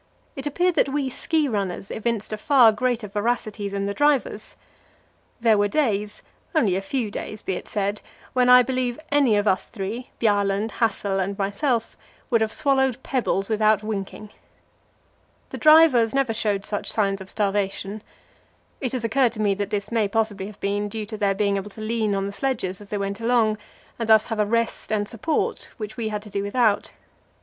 It 0.35 0.47
appeared 0.47 0.73
that 0.73 0.89
we 0.89 1.11
ski 1.11 1.47
runners 1.47 1.91
evinced 1.91 2.33
a 2.33 2.37
far 2.37 2.71
greater 2.71 3.07
voracity 3.07 3.69
than 3.69 3.85
the 3.85 3.93
drivers. 3.93 4.55
There 5.39 5.59
were 5.59 5.67
days 5.67 6.23
only 6.55 6.75
a 6.75 6.81
few 6.81 7.11
days, 7.11 7.43
be 7.43 7.53
it 7.53 7.67
said 7.67 8.01
when 8.33 8.49
I 8.49 8.63
believe 8.63 8.99
any 9.11 9.37
of 9.37 9.45
us 9.47 9.67
three 9.67 10.09
Bjaaland, 10.19 10.71
Hassel, 10.71 11.19
and 11.19 11.37
myself 11.37 11.95
would 12.31 12.41
have 12.41 12.51
swallowed 12.51 13.03
pebbles 13.03 13.47
without 13.47 13.83
winking. 13.83 14.31
The 15.51 15.59
drivers 15.59 16.15
never 16.15 16.33
showed 16.33 16.65
such 16.65 16.91
signs 16.91 17.21
of 17.21 17.29
starvation. 17.29 18.01
It 18.79 18.93
has 18.93 19.03
occurred 19.03 19.33
to 19.33 19.39
me 19.39 19.53
that 19.53 19.69
this 19.69 19.91
may 19.91 20.07
possibly 20.07 20.47
have 20.47 20.59
been 20.59 20.89
due 20.89 21.05
to 21.05 21.15
their 21.15 21.35
being 21.35 21.57
able 21.57 21.69
to 21.69 21.79
lean 21.79 22.15
on 22.15 22.25
the 22.25 22.31
sledges 22.31 22.81
as 22.81 22.89
they 22.89 22.97
went 22.97 23.19
along, 23.21 23.59
and 23.99 24.09
thus 24.09 24.25
have 24.25 24.39
a 24.39 24.47
rest 24.47 24.91
and 24.91 25.07
support 25.07 25.69
which 25.77 25.95
we 25.95 26.07
had 26.09 26.23
to 26.23 26.31
do 26.31 26.41
without. 26.41 26.89